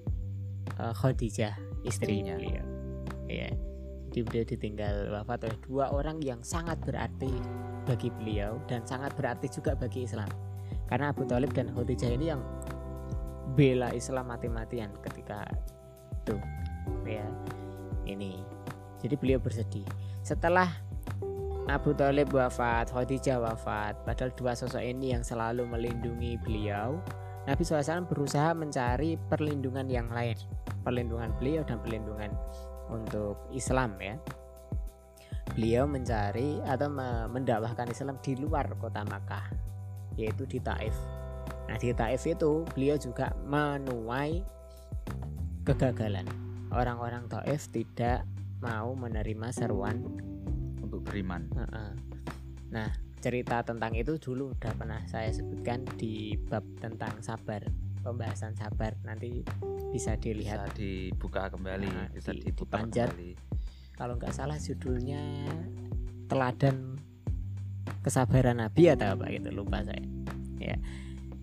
eh, 0.77 0.93
Khadijah 0.93 1.57
istri 1.85 2.21
Istrinya. 2.21 2.37
beliau 2.37 2.65
ya 3.29 3.49
jadi 4.09 4.25
beliau 4.25 4.45
ditinggal 4.49 4.95
wafat 5.13 5.39
oleh 5.45 5.59
dua 5.69 5.93
orang 5.93 6.19
yang 6.25 6.41
sangat 6.41 6.81
berarti 6.83 7.29
bagi 7.85 8.09
beliau 8.09 8.57
dan 8.65 8.85
sangat 8.89 9.13
berarti 9.15 9.53
juga 9.53 9.77
bagi 9.77 10.09
Islam 10.09 10.29
karena 10.89 11.13
Abu 11.13 11.29
Talib 11.29 11.53
dan 11.53 11.69
Khadijah 11.77 12.11
ini 12.17 12.33
yang 12.33 12.41
bela 13.53 13.93
Islam 13.93 14.33
mati-matian 14.33 14.89
ketika 15.05 15.45
itu 16.25 16.37
ya 17.05 17.25
ini 18.09 18.41
jadi 19.05 19.15
beliau 19.21 19.39
bersedih 19.39 19.85
setelah 20.25 20.69
Abu 21.69 21.93
Talib 21.93 22.33
wafat, 22.33 22.89
Khadijah 22.89 23.45
wafat. 23.45 23.93
Padahal 24.09 24.33
dua 24.41 24.57
sosok 24.57 24.81
ini 24.81 25.13
yang 25.13 25.21
selalu 25.21 25.69
melindungi 25.69 26.41
beliau. 26.41 26.97
Nabi 27.45 27.61
SAW 27.61 28.09
berusaha 28.09 28.57
mencari 28.57 29.21
perlindungan 29.29 29.85
yang 29.85 30.09
lain, 30.09 30.33
perlindungan 30.81 31.29
beliau 31.37 31.61
dan 31.69 31.77
perlindungan 31.85 32.33
untuk 32.91 33.39
Islam 33.53 33.97
ya. 34.01 34.17
Beliau 35.55 35.89
mencari 35.89 36.61
atau 36.65 36.89
me- 36.93 37.29
mendakwahkan 37.31 37.89
Islam 37.91 38.21
di 38.21 38.37
luar 38.37 38.69
kota 38.77 39.05
Makkah, 39.07 39.49
yaitu 40.15 40.45
di 40.45 40.61
Taif. 40.61 40.95
Nah 41.69 41.77
di 41.77 41.93
Taif 41.93 42.25
itu 42.29 42.65
beliau 42.77 42.97
juga 43.01 43.33
menuai 43.45 44.45
kegagalan. 45.65 46.25
Orang-orang 46.69 47.29
Taif 47.33 47.73
tidak 47.73 48.29
mau 48.61 48.93
menerima 48.93 49.49
seruan 49.55 50.05
untuk 50.83 51.01
beriman. 51.07 51.49
Nah, 52.69 52.89
cerita 53.25 53.65
tentang 53.65 53.97
itu 53.97 54.21
dulu 54.21 54.53
udah 54.53 54.73
pernah 54.77 55.01
saya 55.09 55.33
sebutkan 55.33 55.89
di 55.97 56.37
bab 56.37 56.63
tentang 56.77 57.25
sabar, 57.25 57.65
pembahasan 58.09 58.57
sabar. 58.57 58.97
Nanti 59.05 59.45
bisa 59.89 59.89
bisa 59.89 60.13
dilihat 60.21 60.77
dibuka 60.77 61.49
kembali 61.53 61.89
Nah, 61.89 62.09
bisa 62.13 62.33
di- 62.33 62.45
diputar 62.45 62.85
dipanjat. 62.85 63.09
kembali 63.13 63.33
kalau 63.99 64.15
nggak 64.15 64.31
salah 64.31 64.55
judulnya 64.63 65.19
teladan 66.31 67.03
kesabaran 68.07 68.63
Nabi 68.63 68.95
atau 68.95 69.19
apa 69.19 69.27
gitu 69.35 69.51
lupa 69.51 69.83
saya. 69.83 69.99
Ya. 70.63 70.79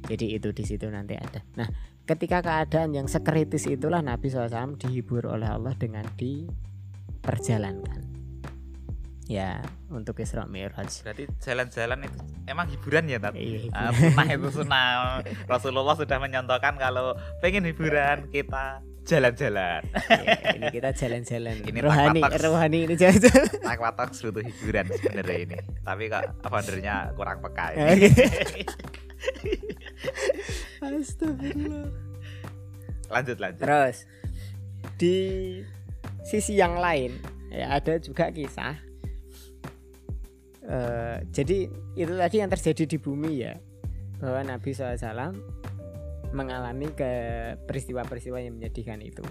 Jadi 0.05 0.37
itu 0.37 0.53
di 0.53 0.61
situ 0.63 0.85
nanti 0.87 1.17
ada. 1.17 1.41
Nah, 1.57 1.65
ketika 2.05 2.45
keadaan 2.45 2.93
yang 2.93 3.09
sekritis 3.09 3.65
itulah 3.65 4.05
Nabi 4.05 4.29
SAW 4.29 4.77
dihibur 4.77 5.25
oleh 5.25 5.49
Allah 5.49 5.73
dengan 5.75 6.05
diperjalankan. 6.15 8.14
Ya 9.25 9.57
untuk 9.89 10.21
Isra 10.21 10.45
Mi'raj 10.45 11.01
Berarti 11.01 11.25
jalan-jalan 11.41 12.05
itu 12.05 12.17
emang 12.45 12.69
hiburan 12.69 13.09
ya, 13.09 13.17
Tat? 13.17 13.33
Iya, 13.33 13.69
sunnah 13.93 14.27
itu 14.29 14.47
sunnah. 14.53 14.85
Rasulullah 15.49 15.95
sudah 15.97 16.17
menyontohkan 16.21 16.77
kalau 16.77 17.17
pengen 17.41 17.65
hiburan 17.65 18.29
kita 18.29 18.85
jalan-jalan. 19.05 19.85
Ya, 20.09 20.57
ini 20.57 20.65
kita 20.73 20.89
jalan-jalan 20.97 21.61
Ini 21.61 21.79
rohani 21.85 22.21
tak-tak. 22.25 22.41
rohani 22.49 22.77
ini 22.89 22.95
jalan-jalan 22.97 23.49
Aqua 23.65 23.93
Talks 23.93 24.17
butuh 24.25 24.41
hiburan 24.41 24.85
sebenarnya 24.89 25.37
ini. 25.45 25.57
Tapi 25.85 26.03
kok 26.09 26.23
foundernya 26.41 27.13
kurang 27.13 27.37
peka 27.45 27.65
ini. 27.77 28.09
Astagfirullah. 30.81 31.87
lanjut 33.13 33.37
lanjut. 33.37 33.61
Terus 33.61 33.97
di 34.97 35.17
sisi 36.25 36.57
yang 36.57 36.77
lain 36.81 37.21
ya 37.53 37.77
ada 37.77 38.01
juga 38.01 38.33
kisah. 38.33 38.81
Eh, 40.65 41.17
jadi 41.29 41.69
itu 41.93 42.13
tadi 42.17 42.35
yang 42.41 42.49
terjadi 42.49 42.83
di 42.89 42.97
bumi 42.97 43.31
ya 43.37 43.53
bahwa 44.17 44.57
Nabi 44.57 44.73
SAW 44.73 45.37
mengalami 46.33 46.89
ke 46.89 47.11
peristiwa-peristiwa 47.69 48.41
yang 48.41 48.57
menyedihkan 48.57 48.99
itu. 49.05 49.21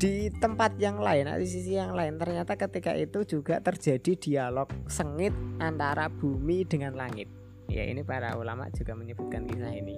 Di 0.00 0.32
tempat 0.40 0.80
yang 0.80 0.98
lain, 0.98 1.28
di 1.38 1.46
sisi 1.46 1.76
yang 1.76 1.92
lain 1.94 2.16
ternyata 2.16 2.56
ketika 2.56 2.96
itu 2.96 3.22
juga 3.22 3.60
terjadi 3.60 4.16
dialog 4.16 4.66
sengit 4.90 5.32
antara 5.60 6.08
bumi 6.10 6.66
dengan 6.66 6.96
langit. 6.98 7.28
Ya 7.70 7.86
ini 7.86 8.02
para 8.02 8.34
ulama 8.34 8.66
juga 8.74 8.98
menyebutkan 8.98 9.46
kisah 9.46 9.70
ini. 9.70 9.94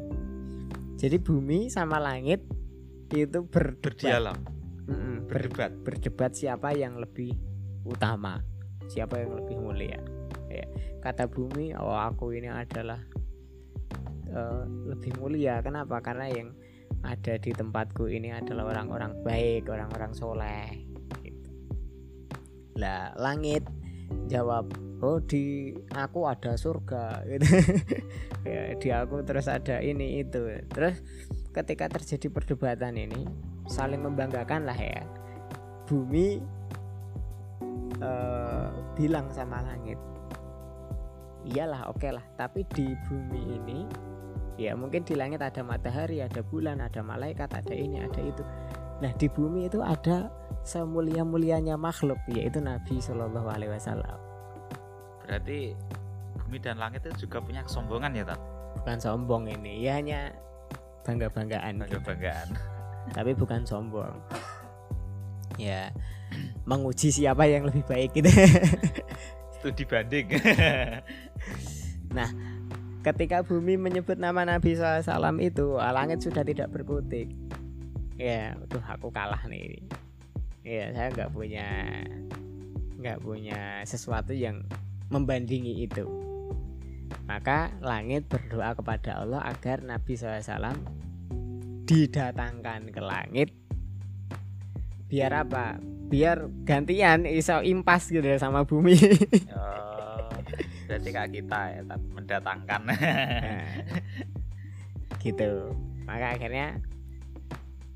Jadi 1.00 1.16
bumi 1.23 1.73
sama 1.73 1.97
langit 2.02 2.45
itu 3.14 3.40
berdebat, 3.49 3.97
Berdialog, 3.97 4.38
berdebat. 5.25 5.73
berdebat 5.81 6.33
siapa 6.37 6.76
yang 6.76 7.00
lebih 7.00 7.33
utama, 7.87 8.42
siapa 8.92 9.16
yang 9.16 9.32
lebih 9.40 9.56
mulia. 9.56 9.96
Ya, 10.52 10.68
kata 11.00 11.25
bumi, 11.25 11.72
oh 11.72 11.96
aku 11.96 12.37
ini 12.37 12.52
adalah 12.52 13.00
eh, 14.28 14.64
lebih 14.92 15.16
mulia. 15.16 15.64
Kenapa? 15.64 16.04
Karena 16.04 16.28
yang 16.28 16.52
ada 17.00 17.40
di 17.40 17.50
tempatku 17.50 18.06
ini 18.12 18.37
adalah 18.37 18.68
orang-orang 18.68 19.16
baik, 19.25 19.72
orang-orang 19.72 20.12
soleh. 20.12 20.84
Gitu. 21.25 21.49
Lah 22.76 23.16
langit 23.16 23.64
jawab, 24.28 24.68
oh 25.00 25.18
di 25.25 25.72
aku 25.96 26.28
ada 26.28 26.52
surga. 26.61 27.25
Gitu. 27.32 27.49
ya, 28.44 28.62
di 28.76 28.88
aku 28.92 29.25
terus 29.25 29.49
ada 29.49 29.80
ini 29.80 30.20
itu. 30.20 30.52
Terus 30.68 31.00
ketika 31.56 31.88
terjadi 31.88 32.28
perdebatan 32.28 33.00
ini 33.00 33.25
saling 33.68 34.04
membanggakan 34.04 34.68
lah 34.68 34.76
ya 34.76 35.04
bumi 35.87 36.40
eh, 38.02 38.66
bilang 38.99 39.30
sama 39.30 39.62
langit. 39.62 39.97
Iyalah 41.42 41.90
oke 41.90 42.06
lah 42.11 42.23
tapi 42.38 42.62
di 42.71 42.94
bumi 43.06 43.42
ini 43.59 43.78
ya 44.61 44.78
mungkin 44.78 45.02
di 45.02 45.18
langit 45.18 45.42
ada 45.42 45.64
matahari 45.66 46.23
ada 46.23 46.38
bulan 46.44 46.78
ada 46.78 47.02
malaikat 47.02 47.50
ada 47.50 47.75
ini 47.75 47.99
ada 47.99 48.21
itu. 48.23 48.42
Nah 49.02 49.11
di 49.18 49.26
bumi 49.26 49.66
itu 49.66 49.82
ada 49.82 50.30
semulia 50.62 51.26
mulianya 51.26 51.75
makhluk 51.75 52.18
yaitu 52.30 52.62
Nabi 52.62 53.02
Shallallahu 53.02 53.49
Alaihi 53.50 53.75
Wasallam. 53.75 54.18
Berarti 55.26 55.75
bumi 56.47 56.59
dan 56.62 56.78
langit 56.78 57.02
itu 57.11 57.26
juga 57.26 57.42
punya 57.42 57.66
kesombongan 57.66 58.14
ya, 58.14 58.25
Tat? 58.26 58.40
bukan 58.73 58.97
sombong 58.97 59.44
ini 59.52 59.85
ya 59.85 60.00
hanya 60.00 60.32
bangga 61.04 61.28
banggaan 61.28 61.82
Bangga-banggaan. 61.82 62.49
tapi 63.12 63.35
bukan 63.35 63.66
sombong. 63.66 64.14
Ya 65.59 65.90
menguji 66.70 67.12
siapa 67.12 67.44
yang 67.48 67.68
lebih 67.68 67.84
baik 67.84 68.16
gitu. 68.16 68.30
Studi 69.61 69.85
banding. 69.87 70.26
ketika 73.02 73.42
bumi 73.42 73.74
menyebut 73.74 74.14
nama 74.14 74.46
Nabi 74.46 74.78
SAW 74.78 75.42
itu 75.42 75.74
langit 75.78 76.22
sudah 76.22 76.46
tidak 76.46 76.70
berkutik. 76.70 77.28
Ya 78.14 78.54
tuh 78.70 78.83
aku 78.87 79.11
kalah 79.11 79.42
nih. 79.50 79.83
Ya 80.62 80.94
saya 80.94 81.11
nggak 81.11 81.30
punya 81.35 81.66
nggak 83.02 83.18
punya 83.18 83.83
sesuatu 83.83 84.30
yang 84.30 84.62
membandingi 85.11 85.83
itu. 85.83 86.07
Maka 87.26 87.74
langit 87.83 88.30
berdoa 88.30 88.74
kepada 88.78 89.22
Allah 89.22 89.42
agar 89.50 89.83
Nabi 89.83 90.14
SAW 90.14 90.78
didatangkan 91.87 92.94
ke 92.94 93.02
langit. 93.02 93.50
Biar 95.11 95.44
apa 95.44 95.76
biar 96.12 96.44
gantian 96.68 97.25
iso 97.25 97.64
impas 97.64 98.12
gitu 98.12 98.29
sama 98.37 98.68
bumi. 98.68 99.01
Oh, 99.48 100.29
berarti 100.85 101.09
kayak 101.09 101.31
kita 101.33 101.61
ya, 101.72 101.81
mendatangkan. 101.88 102.81
Nah, 102.85 103.64
gitu. 105.25 105.72
Maka 106.05 106.37
akhirnya 106.37 106.85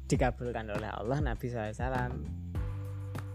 dikabulkan 0.08 0.64
oleh 0.72 0.88
Allah 0.88 1.20
Nabi 1.20 1.52
SAW 1.52 2.16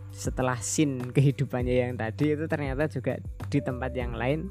setelah 0.10 0.58
sin 0.58 1.14
kehidupannya 1.14 1.76
yang 1.88 1.94
tadi 1.94 2.34
itu 2.34 2.50
ternyata 2.50 2.90
juga 2.90 3.22
di 3.54 3.60
tempat 3.62 3.94
yang 3.94 4.18
lain 4.18 4.50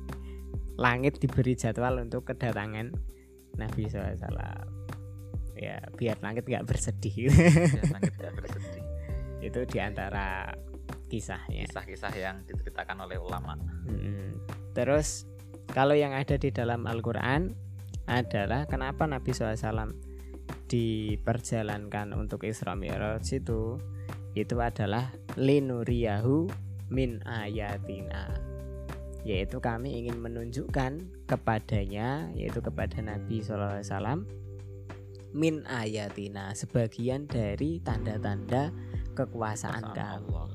langit 0.78 1.18
diberi 1.18 1.58
jadwal 1.58 1.98
untuk 1.98 2.30
kedatangan 2.30 2.94
Nabi 3.58 3.82
SAW 3.90 4.30
ya 5.58 5.76
biar 5.98 6.16
langit 6.22 6.46
nggak 6.46 6.64
bersedih. 6.70 7.28
Biar 7.28 7.88
langit 7.98 8.12
tidak 8.14 8.34
bersedih. 8.38 8.89
Itu 9.40 9.64
di 9.64 9.78
antara 9.80 10.52
kisahnya 11.10 11.66
Kisah-kisah 11.66 12.14
yang 12.14 12.36
diceritakan 12.46 13.08
oleh 13.08 13.18
ulama. 13.18 13.58
Mm-mm. 13.88 14.38
Terus 14.72 15.26
kalau 15.70 15.98
yang 15.98 16.14
ada 16.14 16.38
di 16.38 16.54
dalam 16.54 16.86
Al-Quran 16.86 17.50
adalah 18.06 18.66
kenapa 18.66 19.06
Nabi 19.06 19.30
SAW 19.34 19.90
diperjalankan 20.70 22.14
untuk 22.14 22.46
Isra 22.46 22.78
Mi'raj 22.78 23.26
itu 23.34 23.78
itu 24.38 24.56
adalah 24.62 25.10
linuriyahu 25.34 26.46
min 26.90 27.22
ayatina 27.26 28.30
yaitu 29.26 29.58
kami 29.58 30.00
ingin 30.00 30.22
menunjukkan 30.22 31.26
kepadanya 31.26 32.30
yaitu 32.34 32.62
kepada 32.62 33.02
Nabi 33.02 33.42
SAW 33.42 34.26
min 35.30 35.62
ayatina 35.66 36.54
sebagian 36.54 37.30
dari 37.30 37.78
tanda-tanda 37.82 38.74
kekuasaan 39.14 39.84
Allah. 39.94 40.46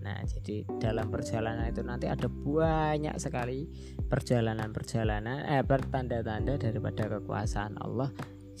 Nah, 0.00 0.16
jadi 0.24 0.64
dalam 0.80 1.12
perjalanan 1.12 1.68
itu 1.68 1.84
nanti 1.84 2.08
ada 2.08 2.24
banyak 2.26 3.20
sekali 3.20 3.68
perjalanan-perjalanan 4.08 5.44
eh 5.44 5.60
tanda-tanda 5.64 6.56
daripada 6.56 7.20
kekuasaan 7.20 7.76
Allah 7.84 8.08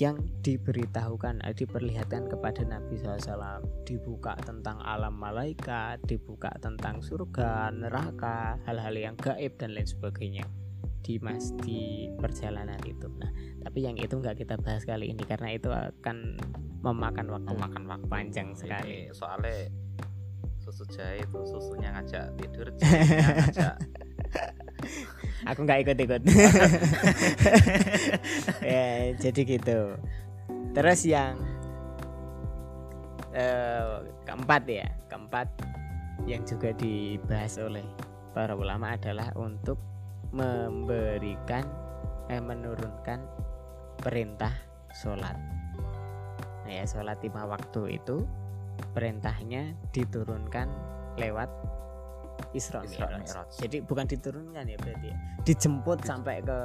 yang 0.00 0.16
diberitahukan, 0.40 1.44
eh, 1.44 1.52
diperlihatkan 1.52 2.32
kepada 2.32 2.64
Nabi 2.64 2.96
SAW. 2.96 3.60
Dibuka 3.84 4.32
tentang 4.40 4.80
alam 4.80 5.12
malaikat, 5.12 6.00
dibuka 6.08 6.48
tentang 6.56 7.04
surga, 7.04 7.68
neraka, 7.68 8.56
hal-hal 8.64 8.96
yang 8.96 9.16
gaib 9.20 9.60
dan 9.60 9.76
lain 9.76 9.84
sebagainya 9.84 10.48
di 11.00 11.16
mas 11.20 11.52
di 11.64 12.08
perjalanan 12.20 12.80
itu. 12.84 13.08
Nah, 13.16 13.32
tapi 13.64 13.84
yang 13.84 13.96
itu 13.96 14.12
nggak 14.12 14.44
kita 14.44 14.60
bahas 14.60 14.84
kali 14.84 15.12
ini 15.12 15.24
karena 15.24 15.56
itu 15.56 15.72
akan 15.72 16.36
memakan 16.80 17.26
waktu 17.28 17.48
Memakan 17.56 17.84
waktu 17.88 18.06
panjang 18.08 18.48
sekali. 18.56 19.08
Ini 19.08 19.16
soalnya 19.16 19.68
susu 20.60 20.84
jahe 20.92 21.24
itu 21.24 21.38
susunya 21.48 21.88
ngajak 21.96 22.36
tidur, 22.36 22.68
ngajak 23.40 23.74
aku 25.48 25.60
nggak 25.64 25.80
ikut 25.88 25.98
ikut 25.98 26.22
ya 28.74 29.16
jadi 29.16 29.40
gitu 29.56 29.80
terus 30.76 31.00
yang 31.08 31.40
eh, 33.32 34.04
keempat 34.28 34.62
ya 34.68 34.88
keempat 35.08 35.48
yang 36.28 36.44
juga 36.44 36.76
dibahas 36.76 37.56
oleh 37.58 37.86
para 38.36 38.54
ulama 38.54 38.94
adalah 38.94 39.32
untuk 39.34 39.80
memberikan 40.30 41.66
eh 42.30 42.38
menurunkan 42.38 43.20
perintah 43.98 44.54
sholat 44.94 45.34
nah 46.66 46.72
ya 46.72 46.84
sholat 46.86 47.18
lima 47.22 47.46
waktu 47.50 47.98
itu 47.98 48.22
perintahnya 48.94 49.74
diturunkan 49.90 50.68
lewat 51.18 51.50
Isra. 52.56 52.82
Mi'raj. 52.82 53.30
Jadi 53.62 53.84
bukan 53.84 54.08
diturunkan 54.08 54.64
ya 54.66 54.76
berarti 54.80 55.06
ya. 55.12 55.16
Dijemput 55.46 56.02
sampai 56.02 56.42
ke 56.42 56.58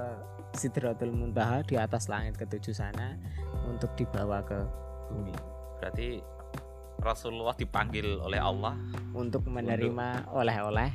Sidratul 0.55 1.11
Muntaha 1.11 1.61
di 1.67 1.75
atas 1.75 2.07
langit 2.07 2.39
ketujuh 2.39 2.71
sana 2.71 3.19
untuk 3.67 3.91
dibawa 3.99 4.41
ke 4.41 4.55
bumi. 5.11 5.35
Berarti 5.83 6.23
Rasulullah 7.03 7.53
dipanggil 7.53 8.23
oleh 8.23 8.39
Allah 8.39 8.73
untuk 9.11 9.45
menerima 9.51 10.31
oleh-oleh. 10.31 10.89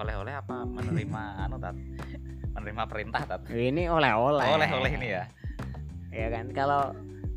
Oleh-oleh 0.00 0.32
apa 0.32 0.64
menerima 0.64 1.22
anu 1.44 1.56
tat 1.56 1.76
menerima 2.50 2.82
perintah 2.86 3.22
tat 3.24 3.40
Ini 3.46 3.86
oleh-oleh. 3.86 4.46
oleh-oleh 4.48 4.90
ini 4.96 5.08
ya 5.12 5.24
Ya 6.10 6.26
kan 6.26 6.50
kalau 6.50 6.90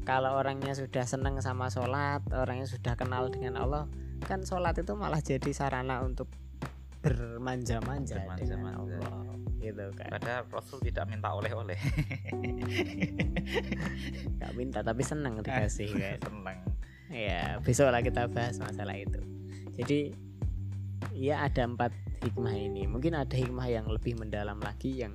kalau 0.04 0.36
orangnya 0.36 0.73
sudah 0.73 1.06
senang 1.06 1.39
sama 1.39 1.69
sholat, 1.69 2.19
orangnya 2.28 2.67
sudah 2.67 2.97
kenal 2.97 3.30
dengan 3.30 3.56
Allah, 3.56 3.88
kan 4.26 4.43
sholat 4.43 4.76
itu 4.76 4.97
malah 4.97 5.21
jadi 5.21 5.47
sarana 5.54 6.04
untuk 6.04 6.28
bermanja-manja 6.99 8.19
dengan. 8.36 8.73
Allah 8.76 9.23
gitu 9.60 9.86
kan 9.93 10.10
Padahal 10.12 10.43
Rasul 10.49 10.80
tidak 10.82 11.08
minta 11.08 11.32
oleh-oleh. 11.32 11.80
nggak 14.39 14.52
minta 14.56 14.80
tapi 14.82 15.04
senang 15.04 15.39
dikasih 15.39 15.89
kan 16.02 16.19
Seneng. 16.19 16.58
ya 17.10 17.60
besok 17.62 17.91
lah 17.91 18.02
kita 18.02 18.28
bahas 18.28 18.58
masalah 18.58 18.95
itu 18.97 19.19
jadi 19.73 20.13
ya 21.12 21.44
ada 21.44 21.68
empat 21.68 21.92
hikmah 22.24 22.56
ini 22.56 22.88
mungkin 22.88 23.18
ada 23.18 23.36
hikmah 23.36 23.68
yang 23.68 23.86
lebih 23.92 24.16
mendalam 24.16 24.58
lagi 24.63 25.04
yang 25.04 25.13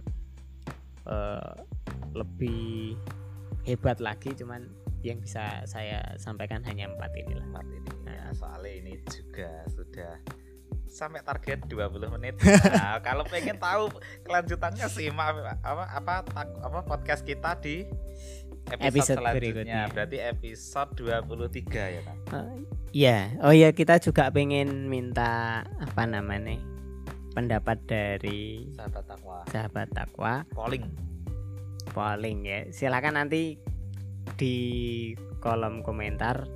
eh, 1.08 1.52
lebih 2.12 2.98
hebat 3.64 4.00
lagi 4.00 4.36
cuman 4.36 4.68
yang 5.06 5.22
bisa 5.22 5.62
saya 5.64 6.02
sampaikan 6.18 6.62
hanya 6.66 6.90
empat 6.90 7.14
inilah 7.14 7.46
Empat 7.48 7.66
ini. 7.70 7.90
Ya, 8.06 8.24
soalnya 8.34 8.72
ini 8.82 8.92
juga 9.06 9.62
sudah 9.70 10.12
sampai 10.88 11.22
target 11.22 11.68
20 11.70 12.14
menit. 12.18 12.34
Nah, 12.74 12.98
kalau 13.04 13.22
pengen 13.28 13.60
tahu 13.60 13.92
kelanjutannya 14.26 14.86
simak 14.90 15.38
apa 15.62 15.84
apa 15.94 16.14
apa 16.64 16.78
podcast 16.82 17.22
kita 17.22 17.56
di 17.62 17.86
episode, 18.70 18.88
Episode 18.90 19.18
selanjutnya. 19.18 19.34
berikutnya. 19.34 19.80
Berarti 19.88 20.16
episode 20.20 20.90
23 20.96 21.24
ya, 21.88 22.00
Pak. 22.02 22.16
ya 22.88 23.18
oh 23.40 23.50
ya 23.50 23.68
kita 23.70 23.96
juga 23.98 24.28
pengen 24.28 24.86
minta 24.86 25.60
apa 25.76 26.02
namanya 26.04 26.56
pendapat 27.30 27.76
dari 27.84 28.64
Sahabat 28.72 29.04
takwa. 29.04 29.36
sahabat 29.46 29.88
takwa 29.90 30.32
Polling. 30.50 30.84
polling 31.88 32.38
ya 32.42 32.60
silakan 32.68 33.16
nanti 33.16 33.60
di 34.34 34.56
kolom 35.38 35.80
komentar 35.80 36.48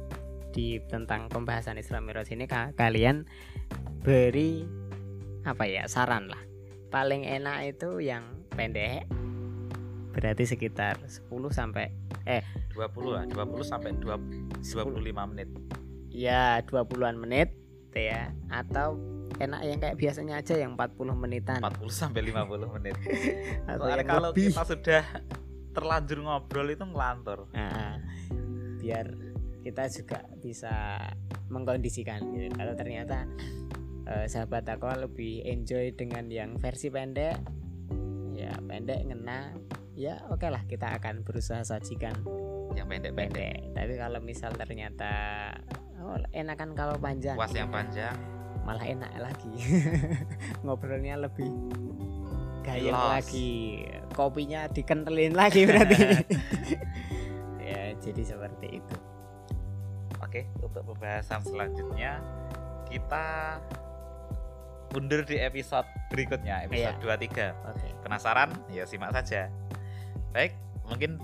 di 0.51 0.81
tentang 0.87 1.29
pembahasan 1.29 1.77
Isra 1.77 2.01
Mi'raj 2.01 2.29
ini 2.29 2.45
ka- 2.45 2.73
kalian 2.73 3.25
beri 4.01 4.65
apa 5.43 5.65
ya 5.65 5.85
saran 5.85 6.29
lah 6.29 6.41
paling 6.89 7.25
enak 7.25 7.73
itu 7.73 8.01
yang 8.01 8.25
pendek 8.51 9.05
berarti 10.13 10.45
sekitar 10.45 11.01
10 11.03 11.29
sampai 11.51 11.91
20 12.77 13.17
lah, 13.17 13.25
20 13.27 13.65
sampai 13.65 13.97
20, 13.97 14.61
25 14.61 15.31
menit. 15.33 15.49
ya 16.13 16.61
20-an 16.69 17.17
menit 17.17 17.57
ya 17.97 18.29
atau 18.53 19.01
enak 19.41 19.61
yang 19.65 19.79
kayak 19.81 19.97
biasanya 19.97 20.45
aja 20.45 20.61
yang 20.61 20.77
40 20.77 21.17
menitan 21.17 21.61
40 21.65 21.89
sampai 21.89 22.21
50 22.29 22.77
menit. 22.77 22.95
atau 23.71 23.89
Soalnya 23.89 24.05
kalau 24.05 24.31
lebih 24.31 24.53
kita 24.53 24.65
sudah 24.69 25.03
terlanjur 25.73 26.19
ngobrol 26.21 26.69
itu 26.69 26.85
ngelantur. 26.85 27.49
Nah, 27.57 27.97
biar 28.79 29.07
kita 29.65 29.89
juga 29.89 30.21
bisa 30.43 31.01
mengkondisikan 31.49 32.21
gitu. 32.37 32.53
Kalau 32.53 32.75
ternyata 32.77 33.25
eh, 34.09 34.27
sahabat 34.29 34.69
aku 34.69 34.89
lebih 35.09 35.49
enjoy 35.49 35.97
dengan 35.97 36.29
yang 36.29 36.61
versi 36.61 36.93
pendek, 36.93 37.37
ya 38.37 38.53
pendek 38.63 39.01
ngena, 39.09 39.57
ya 39.93 40.17
oke 40.29 40.49
lah 40.49 40.65
kita 40.65 40.89
akan 40.97 41.21
berusaha 41.23 41.61
sajikan 41.63 42.17
Yang 42.73 42.87
pendek-pendek. 42.89 43.37
pendek. 43.37 43.77
Tapi 43.77 43.93
kalau 44.01 44.19
misal 44.19 44.51
ternyata 44.57 45.13
oh, 46.01 46.17
enakan 46.33 46.73
kalau 46.73 46.97
panjang, 46.97 47.37
Puas 47.37 47.53
yang 47.53 47.69
panjang. 47.69 48.17
malah 48.63 48.87
enak 48.87 49.13
lagi 49.19 49.53
ngobrolnya 50.65 51.19
lebih 51.19 51.51
gayeng 52.63 52.95
Los. 52.95 53.11
lagi 53.19 53.83
kopinya 54.13 54.71
dikentelin 54.71 55.35
lagi 55.35 55.67
berarti 55.67 55.99
ya 57.67 57.93
jadi 57.99 58.23
seperti 58.25 58.79
itu 58.79 58.97
Oke, 60.23 60.49
untuk 60.63 60.87
pembahasan 60.87 61.43
selanjutnya 61.45 62.23
kita 62.89 63.59
undur 64.93 65.27
di 65.27 65.37
episode 65.37 65.85
berikutnya, 66.09 66.65
episode 66.65 66.97
23. 67.05 67.53
oke 67.69 67.89
Penasaran? 68.01 68.49
Ya 68.71 68.89
simak 68.89 69.13
saja. 69.13 69.53
Baik, 70.33 70.53
mungkin 70.89 71.21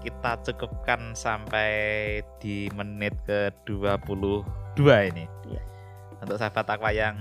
kita 0.00 0.40
cukupkan 0.40 1.12
sampai 1.12 1.70
di 2.40 2.72
menit 2.72 3.12
ke-22 3.28 4.80
ini. 5.12 5.24
Iya. 5.52 5.62
Untuk 6.18 6.40
sahabat 6.40 6.64
takwa 6.64 6.90
yang 6.90 7.16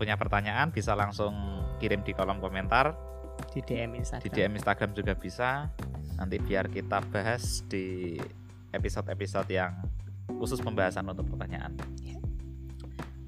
punya 0.00 0.16
pertanyaan 0.16 0.72
bisa 0.72 0.96
langsung 0.96 1.36
kirim 1.78 2.00
di 2.00 2.16
kolom 2.16 2.40
komentar, 2.40 2.96
di 3.52 3.60
DM 3.60 4.00
Instagram 4.00 4.24
di 4.24 4.30
DM 4.32 4.52
Instagram 4.56 4.90
juga 4.96 5.12
bisa. 5.12 5.68
Nanti 6.16 6.36
biar 6.40 6.68
kita 6.72 7.04
bahas 7.12 7.64
di 7.68 8.16
episode-episode 8.72 9.50
yang 9.52 9.72
khusus 10.40 10.60
pembahasan 10.64 11.04
untuk 11.08 11.28
pertanyaan. 11.28 11.76
Iya. 12.00 12.16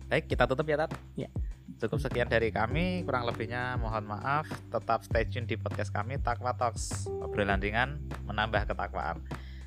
Baik, 0.08 0.24
kita 0.28 0.44
tutup 0.48 0.68
ya, 0.68 0.84
Tat. 0.84 0.92
Iya. 1.16 1.28
Cukup 1.82 1.98
sekian 1.98 2.30
dari 2.30 2.54
kami, 2.54 3.02
kurang 3.02 3.26
lebihnya 3.26 3.74
mohon 3.74 4.06
maaf. 4.06 4.46
Tetap 4.70 5.02
stay 5.02 5.26
tune 5.26 5.50
di 5.50 5.58
podcast 5.58 5.90
kami 5.90 6.14
Takwa 6.22 6.54
Talks, 6.54 7.10
obrolan 7.10 7.58
ringan 7.58 7.98
menambah 8.22 8.70
ketakwaan. 8.70 9.18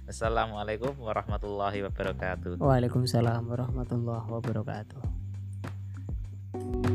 Assalamualaikum 0.07 0.95
warahmatullahi 0.95 1.83
wabarakatuh. 1.83 2.63
Waalaikumsalam 2.63 3.51
warahmatullahi 3.51 4.31
wabarakatuh 4.31 6.94